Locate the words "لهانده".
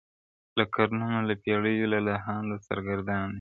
2.07-2.57